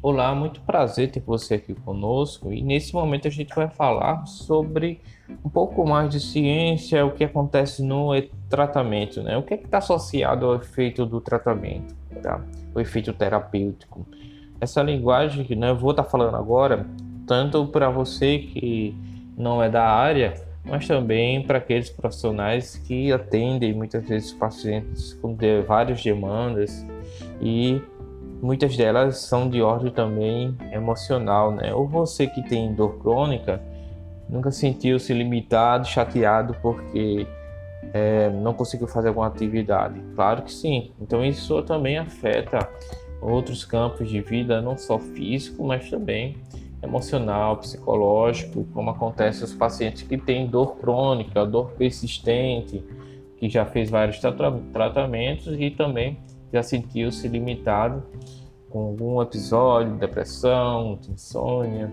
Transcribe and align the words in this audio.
Olá, 0.00 0.32
muito 0.32 0.60
prazer 0.60 1.10
ter 1.10 1.18
você 1.18 1.54
aqui 1.54 1.74
conosco 1.74 2.52
e 2.52 2.62
nesse 2.62 2.94
momento 2.94 3.26
a 3.26 3.30
gente 3.32 3.52
vai 3.52 3.68
falar 3.68 4.24
sobre 4.26 5.00
um 5.44 5.48
pouco 5.48 5.84
mais 5.84 6.08
de 6.08 6.20
ciência, 6.20 7.04
o 7.04 7.10
que 7.10 7.24
acontece 7.24 7.82
no 7.82 8.10
tratamento, 8.48 9.24
né? 9.24 9.36
O 9.36 9.42
que 9.42 9.54
é 9.54 9.56
está 9.56 9.78
associado 9.78 10.46
ao 10.46 10.54
efeito 10.54 11.04
do 11.04 11.20
tratamento, 11.20 11.96
tá? 12.22 12.40
o 12.72 12.78
efeito 12.78 13.12
terapêutico. 13.12 14.06
Essa 14.60 14.84
linguagem 14.84 15.44
que 15.44 15.56
né, 15.56 15.70
eu 15.70 15.76
vou 15.76 15.90
estar 15.90 16.04
tá 16.04 16.08
falando 16.08 16.36
agora, 16.36 16.86
tanto 17.26 17.66
para 17.66 17.90
você 17.90 18.38
que 18.38 18.94
não 19.36 19.60
é 19.60 19.68
da 19.68 19.84
área, 19.84 20.34
mas 20.64 20.86
também 20.86 21.42
para 21.42 21.58
aqueles 21.58 21.90
profissionais 21.90 22.76
que 22.76 23.12
atendem 23.12 23.74
muitas 23.74 24.08
vezes 24.08 24.32
pacientes 24.32 25.14
com 25.14 25.36
várias 25.66 26.00
demandas 26.04 26.86
e 27.42 27.82
muitas 28.40 28.76
delas 28.76 29.18
são 29.18 29.48
de 29.48 29.62
ordem 29.62 29.92
também 29.92 30.56
emocional, 30.72 31.52
né? 31.52 31.74
Ou 31.74 31.86
você 31.86 32.26
que 32.26 32.42
tem 32.42 32.74
dor 32.74 32.98
crônica 32.98 33.60
nunca 34.28 34.50
sentiu-se 34.50 35.12
limitado, 35.12 35.86
chateado 35.86 36.54
porque 36.60 37.26
é, 37.92 38.30
não 38.30 38.52
conseguiu 38.52 38.86
fazer 38.86 39.08
alguma 39.08 39.26
atividade? 39.26 40.00
Claro 40.14 40.42
que 40.42 40.52
sim. 40.52 40.92
Então 41.00 41.24
isso 41.24 41.62
também 41.62 41.98
afeta 41.98 42.68
outros 43.20 43.64
campos 43.64 44.08
de 44.08 44.20
vida, 44.20 44.60
não 44.60 44.76
só 44.76 44.98
físico, 44.98 45.64
mas 45.64 45.90
também 45.90 46.36
emocional, 46.82 47.56
psicológico, 47.56 48.64
como 48.72 48.90
acontece 48.90 49.42
aos 49.42 49.52
pacientes 49.52 50.02
que 50.02 50.16
têm 50.16 50.46
dor 50.46 50.76
crônica, 50.76 51.44
dor 51.44 51.72
persistente, 51.72 52.84
que 53.36 53.48
já 53.48 53.64
fez 53.64 53.90
vários 53.90 54.20
tratamentos 54.72 55.56
e 55.58 55.70
também 55.70 56.18
já 56.52 56.62
sentiu-se 56.62 57.26
limitado 57.28 58.02
com 58.70 58.88
algum 58.88 59.22
episódio 59.22 59.92
de 59.92 59.98
depressão, 59.98 60.98
de 61.00 61.12
insônia, 61.12 61.90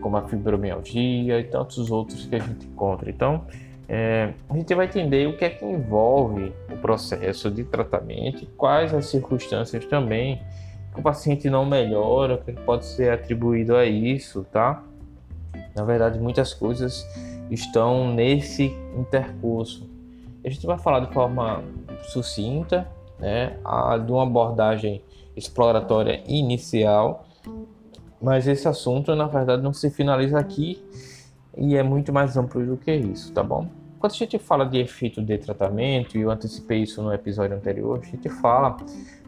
como 0.00 0.16
a 0.16 0.28
fibromialgia 0.28 1.40
e 1.40 1.44
tantos 1.44 1.90
outros 1.90 2.26
que 2.26 2.36
a 2.36 2.38
gente 2.40 2.66
encontra. 2.66 3.08
Então, 3.08 3.44
é, 3.88 4.34
a 4.48 4.54
gente 4.54 4.74
vai 4.74 4.86
entender 4.86 5.26
o 5.26 5.36
que 5.36 5.44
é 5.44 5.50
que 5.50 5.64
envolve 5.64 6.52
o 6.70 6.76
processo 6.76 7.50
de 7.50 7.64
tratamento 7.64 8.46
quais 8.56 8.92
as 8.92 9.06
circunstâncias 9.06 9.84
também 9.86 10.42
que 10.92 11.00
o 11.00 11.02
paciente 11.02 11.48
não 11.48 11.64
melhora, 11.64 12.34
o 12.34 12.38
que 12.38 12.52
pode 12.52 12.84
ser 12.84 13.10
atribuído 13.12 13.76
a 13.76 13.86
isso, 13.86 14.44
tá? 14.52 14.82
Na 15.74 15.84
verdade, 15.84 16.18
muitas 16.18 16.52
coisas 16.52 17.06
estão 17.50 18.12
nesse 18.12 18.76
intercurso. 18.96 19.88
A 20.44 20.50
gente 20.50 20.66
vai 20.66 20.78
falar 20.78 21.00
de 21.00 21.12
forma 21.12 21.62
sucinta, 22.02 22.86
né, 23.18 23.56
a, 23.64 23.96
de 23.96 24.10
uma 24.12 24.22
abordagem 24.22 25.02
exploratória 25.38 26.22
inicial, 26.26 27.26
mas 28.20 28.46
esse 28.46 28.66
assunto 28.66 29.14
na 29.14 29.26
verdade 29.26 29.62
não 29.62 29.72
se 29.72 29.90
finaliza 29.90 30.38
aqui 30.38 30.82
e 31.56 31.76
é 31.76 31.82
muito 31.82 32.12
mais 32.12 32.36
amplo 32.36 32.64
do 32.64 32.76
que 32.76 32.92
isso, 32.92 33.32
tá 33.32 33.42
bom? 33.42 33.68
Quando 33.98 34.12
a 34.12 34.16
gente 34.16 34.38
fala 34.38 34.64
de 34.64 34.78
efeito 34.78 35.20
de 35.20 35.36
tratamento, 35.38 36.16
e 36.16 36.20
eu 36.20 36.30
antecipei 36.30 36.82
isso 36.82 37.02
no 37.02 37.12
episódio 37.12 37.56
anterior, 37.56 37.98
a 38.00 38.06
gente 38.06 38.28
fala 38.28 38.76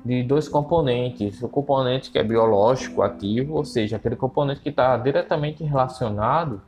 de 0.04 0.22
dois 0.22 0.48
componentes. 0.48 1.42
O 1.42 1.48
componente 1.48 2.10
que 2.10 2.18
é 2.18 2.22
biológico 2.22 3.02
ativo, 3.02 3.54
ou 3.54 3.64
seja, 3.64 3.96
aquele 3.96 4.14
componente 4.14 4.60
que 4.60 4.68
está 4.68 4.96
diretamente 4.96 5.64
relacionado 5.64 6.62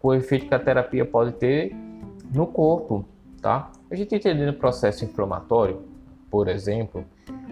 com 0.00 0.08
o 0.08 0.14
efeito 0.14 0.46
que 0.46 0.54
a 0.54 0.58
terapia 0.58 1.04
pode 1.04 1.32
ter 1.32 1.74
no 2.32 2.46
corpo, 2.46 3.04
tá? 3.42 3.72
A 3.90 3.96
gente 3.96 4.14
entendendo 4.14 4.50
o 4.50 4.54
processo 4.54 5.04
inflamatório, 5.04 5.82
por 6.30 6.46
exemplo, 6.46 7.04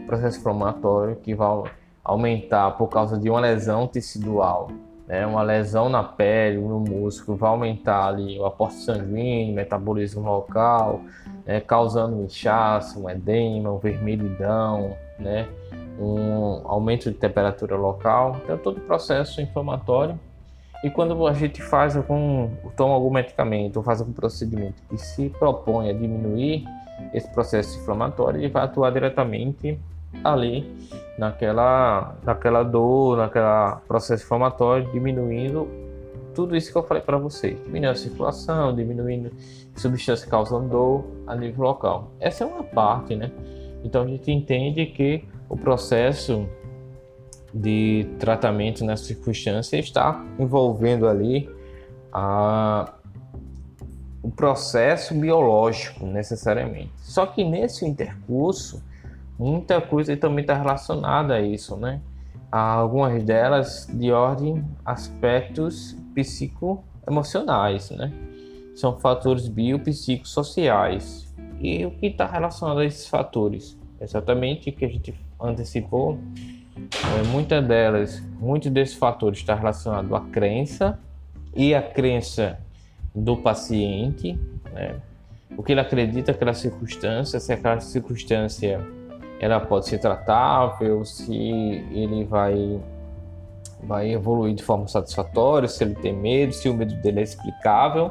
processo 0.07 0.39
inflamatório 0.39 1.17
que 1.17 1.35
vai 1.35 1.65
aumentar 2.05 2.71
por 2.73 2.89
causa 2.89 3.19
de 3.19 3.29
uma 3.29 3.41
lesão 3.41 3.87
tecidual, 3.87 4.71
né? 5.09 5.27
uma 5.27 5.42
lesão 5.42 5.89
na 5.89 6.05
pele, 6.05 6.58
no 6.58 6.80
músculo, 6.80 7.36
vai 7.36 7.51
aumentar 7.51 8.07
ali 8.07 8.39
o 8.39 8.47
aporte 8.47 8.77
sanguíneo, 8.77 9.55
metabolismo 9.55 10.23
local, 10.23 11.01
né? 11.45 11.61
causando 11.61 12.17
um 12.17 12.25
inchaço, 12.25 13.03
um 13.03 13.11
edema, 13.11 13.73
um 13.73 13.79
vermelhidão, 13.79 14.97
né? 15.19 15.48
um 15.98 16.61
aumento 16.64 17.11
de 17.11 17.17
temperatura 17.17 17.77
local. 17.77 18.41
Então, 18.45 18.57
todo 18.59 18.79
o 18.79 18.83
processo 18.83 19.41
inflamatório. 19.41 20.19
E 20.85 20.91
quando 20.91 21.27
a 21.27 21.33
gente 21.33 21.63
faz 21.63 21.97
algum, 21.97 22.51
toma 22.77 22.95
algum 22.95 23.11
medicamento 23.11 23.79
ou 23.79 23.83
faz 23.83 24.01
algum 24.01 24.13
procedimento 24.13 24.83
que 24.89 24.98
se 24.98 25.30
propõe 25.30 25.91
a 25.91 25.92
diminuir 25.92 26.64
esse 27.13 27.29
processo 27.30 27.79
inflamatório, 27.80 28.39
ele 28.39 28.48
vai 28.48 28.63
atuar 28.63 28.91
diretamente 28.91 29.79
ali 30.24 30.70
naquela, 31.18 32.17
naquela 32.24 32.62
dor, 32.62 33.17
naquela 33.17 33.80
processo 33.86 34.24
inflamatório, 34.24 34.90
diminuindo 34.92 35.68
tudo 36.34 36.55
isso 36.55 36.70
que 36.70 36.77
eu 36.77 36.83
falei 36.83 37.02
para 37.02 37.17
vocês, 37.17 37.56
diminuindo 37.64 37.92
a 37.92 37.94
circulação, 37.94 38.74
diminuindo 38.74 39.33
substância 39.74 40.28
causando 40.28 40.68
dor 40.68 41.05
a 41.27 41.34
nível 41.34 41.64
local. 41.64 42.11
Essa 42.20 42.44
é 42.44 42.46
uma 42.46 42.62
parte, 42.62 43.17
né? 43.17 43.30
Então 43.83 44.02
a 44.02 44.06
gente 44.06 44.30
entende 44.30 44.84
que 44.86 45.24
o 45.48 45.56
processo 45.56 46.46
de 47.55 48.06
tratamento 48.18 48.84
nessa 48.84 49.05
circunstância 49.05 49.78
está 49.78 50.23
envolvendo 50.38 51.08
ali 51.08 51.48
a, 52.12 52.92
o 54.23 54.30
processo 54.30 55.14
biológico 55.14 56.05
necessariamente. 56.05 56.92
Só 56.98 57.24
que 57.24 57.44
nesse 57.44 57.86
intercurso 57.86 58.83
muita 59.39 59.80
coisa 59.80 60.17
também 60.17 60.42
está 60.42 60.55
relacionada 60.55 61.35
a 61.35 61.41
isso, 61.41 61.77
né? 61.77 62.01
Há 62.51 62.73
algumas 62.73 63.23
delas 63.23 63.89
de 63.92 64.13
ordem 64.13 64.64
aspectos 64.85 65.97
psicoemocionais, 66.14 67.91
né? 67.91 68.13
São 68.74 68.98
fatores 68.98 69.48
biopsicossociais. 69.48 71.27
E 71.61 71.85
o 71.85 71.91
que 71.91 72.07
está 72.07 72.27
relacionado 72.27 72.79
a 72.80 72.85
esses 72.85 73.07
fatores? 73.08 73.77
Exatamente 74.01 74.70
o 74.70 74.73
que 74.73 74.85
a 74.85 74.89
gente 74.89 75.14
antecipou. 75.41 76.18
É, 76.77 77.63
delas, 77.63 78.23
muitos 78.39 78.70
desses 78.70 78.95
fatores 78.95 79.39
está 79.39 79.55
relacionado 79.55 80.14
à 80.14 80.20
crença 80.20 80.98
e 81.55 81.74
a 81.74 81.80
crença 81.80 82.58
do 83.14 83.35
paciente, 83.36 84.39
né? 84.73 85.01
o 85.57 85.63
que 85.63 85.73
ele 85.73 85.80
acredita 85.80 86.33
aquela 86.33 86.53
circunstância, 86.53 87.41
se 87.41 87.51
aquela 87.51 87.80
circunstância 87.80 88.86
ela 89.41 89.61
pode 89.61 89.86
ser 89.86 89.98
tratável, 89.98 91.05
se 91.05 91.35
ele 91.35 92.24
vai 92.24 92.80
vai 93.83 94.11
evoluir 94.11 94.55
de 94.55 94.63
forma 94.63 94.89
satisfatória, 94.89 95.69
se 95.69 95.85
ele 95.85 95.95
tem 95.95 96.13
medo, 96.13 96.52
se 96.52 96.69
o 96.69 96.74
medo 96.74 96.95
dele 96.97 97.20
é 97.20 97.23
explicável 97.23 98.11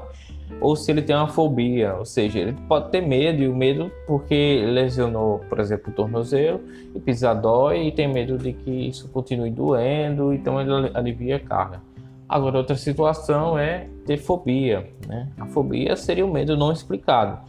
ou 0.61 0.75
se 0.75 0.91
ele 0.91 1.01
tem 1.01 1.15
uma 1.15 1.27
fobia, 1.27 1.95
ou 1.95 2.05
seja, 2.05 2.39
ele 2.39 2.53
pode 2.67 2.91
ter 2.91 3.01
medo 3.01 3.41
e 3.41 3.47
o 3.47 3.55
medo 3.55 3.91
porque 4.07 4.63
lesionou, 4.65 5.39
por 5.49 5.59
exemplo, 5.59 5.91
o 5.91 5.95
tornozelo 5.95 6.61
e 6.93 6.99
pisa 6.99 7.33
dói 7.33 7.87
e 7.87 7.91
tem 7.91 8.07
medo 8.07 8.37
de 8.37 8.53
que 8.53 8.69
isso 8.69 9.09
continue 9.09 9.49
doendo, 9.49 10.33
então 10.33 10.59
ele 10.61 10.91
alivia 10.93 11.37
a 11.37 11.39
carga. 11.39 11.81
Agora, 12.27 12.57
outra 12.57 12.75
situação 12.75 13.57
é 13.57 13.87
ter 14.05 14.17
fobia, 14.17 14.89
né? 15.07 15.27
A 15.39 15.45
fobia 15.45 15.95
seria 15.95 16.25
o 16.25 16.31
medo 16.31 16.57
não 16.57 16.71
explicado. 16.71 17.39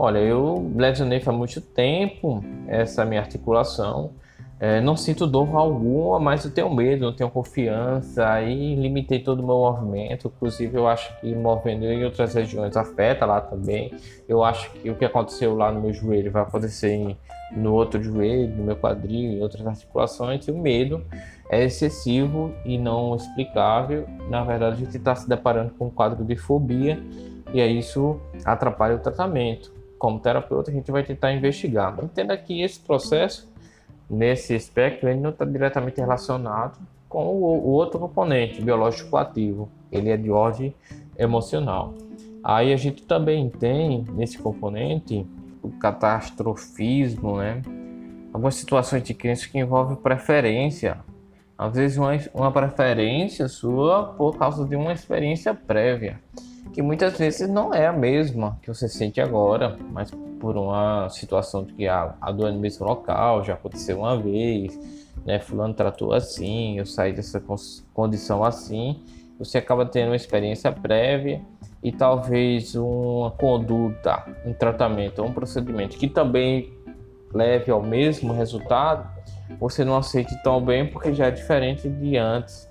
Olha, 0.00 0.18
eu 0.18 0.70
lesionei 0.76 1.18
faz 1.18 1.36
muito 1.36 1.60
tempo 1.60 2.40
essa 2.68 3.04
minha 3.04 3.20
articulação. 3.20 4.12
É, 4.60 4.80
não 4.80 4.96
sinto 4.96 5.26
dor 5.26 5.56
alguma, 5.56 6.20
mas 6.20 6.44
eu 6.44 6.52
tenho 6.52 6.72
medo, 6.72 7.04
não 7.04 7.12
tenho 7.12 7.28
confiança, 7.28 8.28
aí 8.28 8.76
limitei 8.76 9.18
todo 9.18 9.40
o 9.40 9.42
meu 9.44 9.56
movimento. 9.56 10.32
Inclusive, 10.36 10.78
eu 10.78 10.86
acho 10.86 11.20
que 11.20 11.34
movendo 11.34 11.84
em 11.84 12.04
outras 12.04 12.32
regiões 12.32 12.76
afeta 12.76 13.26
lá 13.26 13.40
também. 13.40 13.92
Eu 14.28 14.44
acho 14.44 14.70
que 14.70 14.88
o 14.88 14.94
que 14.94 15.04
aconteceu 15.04 15.56
lá 15.56 15.72
no 15.72 15.80
meu 15.80 15.92
joelho 15.92 16.30
vai 16.30 16.42
acontecer 16.42 17.16
no 17.56 17.74
outro 17.74 18.00
joelho, 18.00 18.54
no 18.54 18.62
meu 18.62 18.76
quadril, 18.76 19.32
em 19.32 19.42
outras 19.42 19.66
articulações. 19.66 20.46
E 20.46 20.52
o 20.52 20.56
medo 20.56 21.04
é 21.50 21.64
excessivo 21.64 22.54
e 22.64 22.78
não 22.78 23.16
explicável. 23.16 24.06
Na 24.30 24.44
verdade, 24.44 24.76
a 24.76 24.78
gente 24.78 24.96
está 24.96 25.16
se 25.16 25.28
deparando 25.28 25.72
com 25.76 25.86
um 25.86 25.90
quadro 25.90 26.24
de 26.24 26.36
fobia 26.36 27.02
e 27.52 27.60
aí 27.60 27.80
isso 27.80 28.20
atrapalha 28.44 28.94
o 28.94 29.00
tratamento 29.00 29.76
como 29.98 30.20
terapeuta, 30.20 30.70
a 30.70 30.74
gente 30.74 30.90
vai 30.90 31.02
tentar 31.02 31.32
investigar. 31.32 31.96
Entenda 32.02 32.36
que 32.36 32.62
esse 32.62 32.78
processo, 32.80 33.50
nesse 34.08 34.54
espectro, 34.54 35.08
ele 35.08 35.20
não 35.20 35.30
está 35.30 35.44
diretamente 35.44 36.00
relacionado 36.00 36.78
com 37.08 37.26
o, 37.26 37.42
o, 37.42 37.70
outro 37.70 37.98
componente, 37.98 38.62
biológico 38.62 39.16
ativo. 39.16 39.68
Ele 39.90 40.10
é 40.10 40.16
de 40.16 40.30
ordem 40.30 40.74
emocional. 41.18 41.94
Aí 42.44 42.72
a 42.72 42.76
gente 42.76 43.02
também 43.02 43.48
tem, 43.48 44.04
nesse 44.12 44.38
componente, 44.38 45.26
o 45.62 45.70
catastrofismo, 45.70 47.38
né? 47.38 47.62
Algumas 48.32 48.54
situações 48.54 49.02
de 49.02 49.14
crença 49.14 49.48
que 49.48 49.58
envolvem 49.58 49.96
preferência. 49.96 50.98
Às 51.56 51.74
vezes 51.74 51.98
uma, 51.98 52.12
uma 52.32 52.52
preferência 52.52 53.48
sua 53.48 54.04
por 54.04 54.38
causa 54.38 54.64
de 54.64 54.76
uma 54.76 54.92
experiência 54.92 55.52
prévia 55.52 56.20
que 56.72 56.82
muitas 56.82 57.16
vezes 57.16 57.48
não 57.48 57.72
é 57.72 57.86
a 57.86 57.92
mesma 57.92 58.58
que 58.62 58.68
você 58.68 58.88
sente 58.88 59.20
agora, 59.20 59.78
mas 59.90 60.10
por 60.38 60.56
uma 60.56 61.08
situação 61.08 61.64
de 61.64 61.72
que 61.72 61.88
a, 61.88 62.14
a 62.20 62.30
dor 62.30 62.48
é 62.48 62.52
no 62.52 62.58
mesmo 62.58 62.86
local, 62.86 63.44
já 63.44 63.54
aconteceu 63.54 63.98
uma 63.98 64.16
vez, 64.16 64.78
né? 65.24 65.38
Fulano 65.38 65.74
tratou 65.74 66.12
assim, 66.12 66.78
eu 66.78 66.86
saí 66.86 67.12
dessa 67.12 67.42
condição 67.92 68.44
assim. 68.44 69.02
Você 69.38 69.58
acaba 69.58 69.86
tendo 69.86 70.08
uma 70.08 70.16
experiência 70.16 70.72
prévia 70.72 71.40
e 71.82 71.92
talvez 71.92 72.74
uma 72.74 73.30
conduta, 73.32 74.24
um 74.44 74.52
tratamento, 74.52 75.22
um 75.22 75.32
procedimento 75.32 75.96
que 75.96 76.08
também 76.08 76.72
leve 77.32 77.70
ao 77.70 77.82
mesmo 77.82 78.32
resultado, 78.32 79.08
você 79.60 79.84
não 79.84 79.96
aceite 79.96 80.34
tão 80.42 80.60
bem 80.60 80.86
porque 80.86 81.12
já 81.12 81.26
é 81.26 81.30
diferente 81.30 81.88
de 81.88 82.16
antes. 82.16 82.67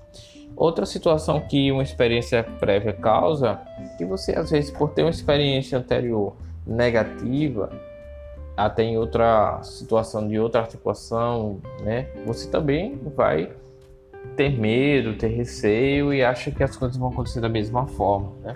Outra 0.58 0.88
situação 0.88 1.40
que 1.40 1.72
uma 1.72 1.84
experiência 1.84 2.44
prévia 2.44 2.92
causa, 2.92 3.62
que 3.96 4.04
você 4.04 4.32
às 4.32 4.50
vezes 4.50 4.72
por 4.72 4.90
ter 4.90 5.04
uma 5.04 5.12
experiência 5.12 5.78
anterior 5.78 6.36
negativa, 6.66 7.70
até 8.58 8.82
em 8.82 8.98
outra 8.98 9.62
situação 9.62 10.28
de 10.28 10.40
outra 10.40 10.62
articulação, 10.62 11.62
né, 11.84 12.08
você 12.26 12.50
também 12.50 13.00
vai 13.16 13.52
ter 14.36 14.50
medo, 14.50 15.16
ter 15.16 15.28
receio 15.28 16.12
e 16.12 16.24
acha 16.24 16.50
que 16.50 16.64
as 16.64 16.76
coisas 16.76 16.98
vão 16.98 17.10
acontecer 17.10 17.40
da 17.40 17.48
mesma 17.48 17.86
forma, 17.86 18.32
né? 18.42 18.56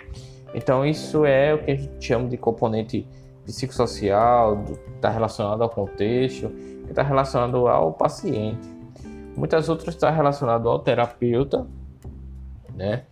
Então 0.56 0.84
isso 0.84 1.24
é 1.24 1.54
o 1.54 1.60
que 1.60 1.72
a 1.72 1.76
gente 1.76 2.04
chama 2.04 2.28
de 2.28 2.36
componente 2.36 3.08
psicossocial, 3.46 4.64
está 4.96 5.10
relacionado 5.10 5.62
ao 5.62 5.70
contexto, 5.70 6.52
está 6.90 7.04
relacionado 7.04 7.68
ao 7.68 7.94
paciente. 7.94 8.68
Muitas 9.38 9.70
outras 9.70 9.94
está 9.94 10.10
relacionado 10.10 10.68
ao 10.68 10.80
terapeuta, 10.80 11.66
né? 12.82 13.04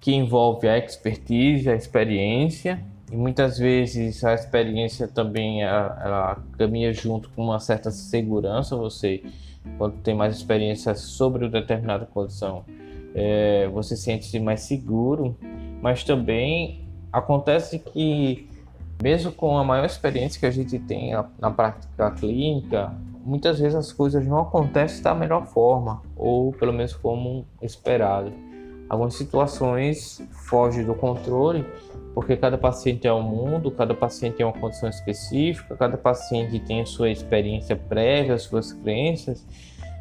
Que 0.00 0.14
envolve 0.14 0.68
a 0.68 0.78
expertise, 0.78 1.68
a 1.68 1.74
experiência 1.74 2.80
e 3.10 3.16
muitas 3.16 3.58
vezes 3.58 4.24
a 4.24 4.34
experiência 4.34 5.06
também 5.06 5.62
ela, 5.62 6.00
ela 6.04 6.42
caminha 6.58 6.92
junto 6.92 7.28
com 7.30 7.44
uma 7.44 7.60
certa 7.60 7.90
segurança. 7.90 8.76
Você, 8.76 9.22
quando 9.78 9.96
tem 9.98 10.14
mais 10.14 10.36
experiência 10.36 10.94
sobre 10.94 11.44
uma 11.44 11.50
determinada 11.50 12.06
condição, 12.06 12.64
é, 13.14 13.68
você 13.68 13.96
sente-se 13.96 14.38
mais 14.40 14.60
seguro, 14.62 15.36
mas 15.80 16.02
também 16.02 16.84
acontece 17.12 17.78
que 17.78 18.48
mesmo 19.02 19.30
com 19.30 19.56
a 19.56 19.64
maior 19.64 19.84
experiência 19.84 20.40
que 20.40 20.46
a 20.46 20.50
gente 20.50 20.78
tem 20.78 21.12
na 21.38 21.50
prática 21.50 22.10
clínica, 22.12 22.92
muitas 23.24 23.58
vezes 23.58 23.74
as 23.74 23.92
coisas 23.92 24.26
não 24.26 24.40
acontecem 24.40 25.02
da 25.02 25.14
melhor 25.14 25.46
forma, 25.46 26.02
ou 26.16 26.52
pelo 26.52 26.72
menos 26.72 26.94
como 26.94 27.46
esperado. 27.60 28.32
Algumas 28.88 29.14
situações 29.14 30.22
fogem 30.30 30.84
do 30.84 30.94
controle, 30.94 31.64
porque 32.14 32.36
cada 32.36 32.56
paciente 32.56 33.06
é 33.06 33.12
um 33.12 33.22
mundo, 33.22 33.70
cada 33.70 33.94
paciente 33.94 34.36
tem 34.36 34.46
uma 34.46 34.52
condição 34.52 34.88
específica, 34.88 35.76
cada 35.76 35.96
paciente 35.96 36.58
tem 36.60 36.80
a 36.80 36.86
sua 36.86 37.10
experiência 37.10 37.76
prévia, 37.76 38.34
as 38.34 38.42
suas 38.42 38.72
crenças, 38.72 39.44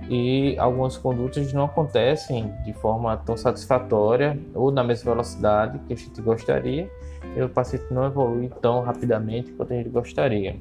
e 0.09 0.55
algumas 0.59 0.97
condutas 0.97 1.51
não 1.51 1.65
acontecem 1.65 2.53
de 2.63 2.73
forma 2.73 3.17
tão 3.17 3.35
satisfatória 3.35 4.39
ou 4.53 4.71
na 4.71 4.83
mesma 4.83 5.11
velocidade 5.11 5.79
que 5.87 5.93
a 5.93 5.95
gente 5.95 6.21
gostaria 6.21 6.89
e 7.35 7.41
o 7.41 7.49
paciente 7.49 7.85
não 7.91 8.05
evolui 8.05 8.49
tão 8.61 8.81
rapidamente 8.81 9.51
quanto 9.53 9.73
a 9.73 9.77
gente 9.77 9.89
gostaria. 9.89 10.57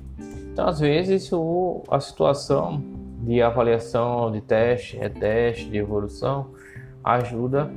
Então, 0.53 0.67
às 0.67 0.81
vezes, 0.81 1.31
o, 1.33 1.83
a 1.91 2.01
situação 2.01 2.83
de 3.23 3.43
avaliação, 3.43 4.31
de 4.31 4.41
teste, 4.41 4.97
reteste, 4.97 5.69
de 5.69 5.79
evolução 5.79 6.53
ajuda 7.03 7.71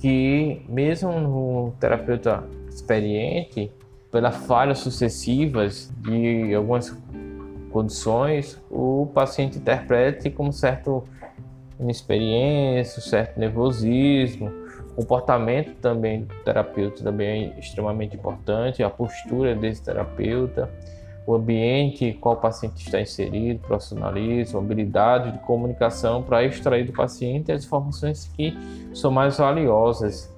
que, 0.00 0.62
mesmo 0.68 1.12
no 1.12 1.72
terapeuta 1.80 2.44
experiente, 2.68 3.72
pelas 4.10 4.36
falhas 4.46 4.78
sucessivas 4.78 5.92
de 5.98 6.54
algumas 6.54 6.96
condições, 7.70 8.60
o 8.70 9.10
paciente 9.12 9.58
interprete 9.58 10.30
como 10.30 10.52
certo 10.52 11.04
inexperiência, 11.80 13.02
certo 13.02 13.38
nervosismo, 13.38 14.52
comportamento 14.94 15.74
também 15.80 16.22
do 16.22 16.34
terapeuta 16.44 17.02
também 17.02 17.52
é 17.56 17.58
extremamente 17.58 18.16
importante, 18.16 18.82
a 18.82 18.88
postura 18.88 19.54
desse 19.54 19.82
terapeuta, 19.82 20.70
o 21.26 21.34
ambiente 21.34 22.04
em 22.04 22.12
qual 22.12 22.34
o 22.34 22.38
paciente 22.38 22.84
está 22.84 23.00
inserido, 23.00 23.60
profissionalismo, 23.60 24.58
habilidade 24.58 25.32
de 25.32 25.38
comunicação 25.38 26.22
para 26.22 26.44
extrair 26.44 26.84
do 26.84 26.92
paciente 26.92 27.50
as 27.50 27.64
informações 27.64 28.30
que 28.36 28.56
são 28.92 29.10
mais 29.10 29.38
valiosas 29.38 30.32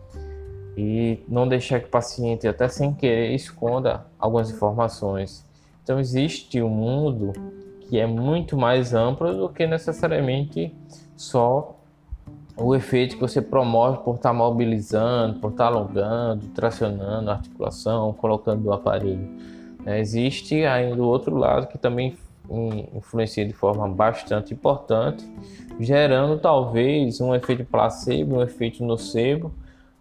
e 0.77 1.19
não 1.29 1.49
deixar 1.49 1.81
que 1.81 1.87
o 1.87 1.91
paciente 1.91 2.47
até 2.47 2.69
sem 2.69 2.93
querer 2.93 3.35
esconda 3.35 4.06
algumas 4.19 4.50
informações. 4.50 5.44
Então 5.83 5.99
existe 5.99 6.62
um 6.62 6.69
mundo 6.69 7.33
que 7.81 7.99
é 7.99 8.06
muito 8.06 8.56
mais 8.56 8.93
amplo 8.93 9.33
do 9.35 9.49
que 9.49 9.67
necessariamente 9.67 10.75
só 11.17 11.77
o 12.56 12.75
efeito 12.75 13.17
que 13.17 13.21
você 13.21 13.43
promove 13.43 13.99
por 13.99 14.17
estar 14.17 14.33
mobilizando, 14.33 15.41
por 15.41 15.50
estar 15.50 15.67
alongando, 15.67 16.47
tracionando 16.49 17.31
a 17.31 17.35
articulação, 17.35 18.12
colocando 18.15 18.67
o 18.67 18.73
aparelho. 18.73 19.29
É, 19.87 20.00
existe 20.00 20.65
ainda 20.65 21.00
o 21.00 21.06
outro 21.06 21.37
lado 21.37 21.69
que 21.69 21.79
também 21.79 22.17
influencia 22.94 23.44
de 23.44 23.53
forma 23.53 23.88
bastante 23.88 24.53
importante, 24.53 25.25
gerando 25.81 26.38
talvez 26.38 27.21
um 27.21 27.35
efeito 27.35 27.65
placebo, 27.65 28.37
um 28.37 28.43
efeito 28.43 28.85
nocebo 28.85 29.53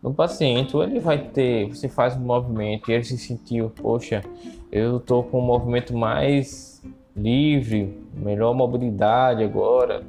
no 0.01 0.13
paciente. 0.13 0.75
Ou 0.75 0.83
ele 0.83 0.99
vai 0.99 1.19
ter, 1.19 1.69
você 1.69 1.87
faz 1.87 2.15
um 2.15 2.21
movimento 2.21 2.89
e 2.89 2.93
ele 2.93 3.03
se 3.03 3.17
sentiu, 3.17 3.69
poxa, 3.69 4.23
eu 4.71 4.97
estou 4.97 5.23
com 5.23 5.39
um 5.39 5.45
movimento 5.45 5.95
mais 5.95 6.83
livre, 7.15 7.97
melhor 8.13 8.53
mobilidade 8.53 9.43
agora. 9.43 10.03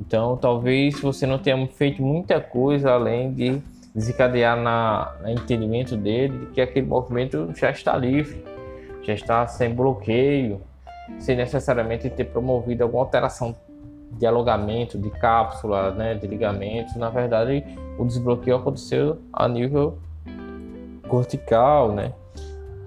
Então, 0.00 0.36
talvez 0.36 1.00
você 1.00 1.26
não 1.26 1.38
tenha 1.38 1.66
feito 1.68 2.02
muita 2.02 2.40
coisa 2.40 2.92
além 2.92 3.32
de 3.32 3.62
desencadear 3.94 4.60
na, 4.60 5.14
no 5.22 5.30
entendimento 5.30 5.96
dele 5.96 6.38
de 6.38 6.46
que 6.46 6.60
aquele 6.60 6.86
movimento 6.86 7.50
já 7.54 7.70
está 7.70 7.96
livre, 7.96 8.42
já 9.02 9.12
está 9.12 9.46
sem 9.46 9.74
bloqueio, 9.74 10.60
sem 11.18 11.36
necessariamente 11.36 12.08
ter 12.08 12.24
promovido 12.24 12.82
alguma 12.82 13.02
alteração 13.02 13.54
de 14.12 14.26
alongamento, 14.26 14.98
de 14.98 15.10
cápsula, 15.10 15.90
né, 15.92 16.14
de 16.14 16.26
ligamentos. 16.26 16.94
Na 16.96 17.10
verdade, 17.10 17.64
o 17.98 18.04
desbloqueio 18.04 18.56
aconteceu 18.56 19.18
a 19.32 19.48
nível 19.48 19.98
cortical, 21.08 21.92
né? 21.92 22.12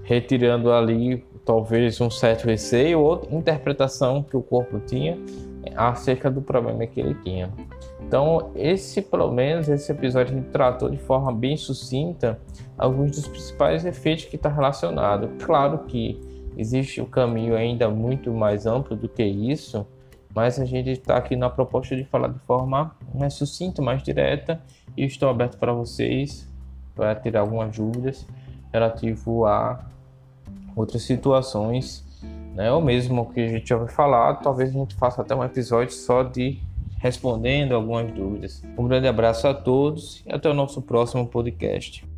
retirando 0.05 0.71
ali 0.71 1.25
talvez 1.43 1.99
um 1.99 2.09
certo 2.09 2.45
receio 2.45 2.99
ou 3.01 3.27
interpretação 3.31 4.23
que 4.23 4.37
o 4.37 4.41
corpo 4.41 4.79
tinha 4.79 5.17
acerca 5.75 6.29
do 6.29 6.41
problema 6.41 6.85
que 6.85 6.99
ele 6.99 7.15
tinha. 7.23 7.49
Então, 8.15 8.51
esse, 8.55 9.01
pelo 9.01 9.29
menos, 9.29 9.67
esse 9.67 9.91
episódio 9.91 10.41
tratou 10.49 10.89
de 10.89 10.95
forma 10.95 11.33
bem 11.33 11.57
sucinta 11.57 12.39
alguns 12.77 13.11
dos 13.11 13.27
principais 13.27 13.83
efeitos 13.83 14.23
que 14.23 14.37
está 14.37 14.47
relacionado. 14.47 15.31
Claro 15.45 15.79
que 15.79 16.17
existe 16.55 17.01
o 17.01 17.03
um 17.03 17.07
caminho 17.07 17.57
ainda 17.57 17.89
muito 17.89 18.33
mais 18.33 18.65
amplo 18.65 18.95
do 18.95 19.09
que 19.09 19.21
isso, 19.21 19.85
mas 20.33 20.57
a 20.61 20.63
gente 20.63 20.91
está 20.91 21.17
aqui 21.17 21.35
na 21.35 21.49
proposta 21.49 21.93
de 21.93 22.05
falar 22.05 22.29
de 22.29 22.39
forma 22.39 22.95
mais 23.13 23.33
sucinta, 23.33 23.81
mais 23.81 24.01
direta, 24.01 24.61
e 24.95 25.03
estou 25.03 25.27
aberto 25.27 25.57
para 25.57 25.73
vocês 25.73 26.49
para 26.95 27.15
tirar 27.15 27.41
algumas 27.41 27.75
dúvidas 27.75 28.25
relativo 28.71 29.45
a 29.45 29.83
outras 30.73 31.03
situações, 31.03 32.01
né? 32.55 32.71
Ou 32.71 32.81
mesmo 32.81 33.29
que 33.33 33.41
a 33.41 33.47
gente 33.49 33.67
já 33.67 33.75
vai 33.75 33.89
falar, 33.89 34.35
talvez 34.35 34.69
a 34.69 34.73
gente 34.73 34.95
faça 34.95 35.21
até 35.21 35.35
um 35.35 35.43
episódio 35.43 35.93
só 35.93 36.23
de 36.23 36.63
respondendo 36.97 37.73
algumas 37.73 38.11
dúvidas. 38.13 38.63
Um 38.77 38.87
grande 38.87 39.07
abraço 39.07 39.47
a 39.47 39.53
todos 39.53 40.23
e 40.25 40.33
até 40.33 40.49
o 40.49 40.53
nosso 40.53 40.81
próximo 40.81 41.27
podcast. 41.27 42.14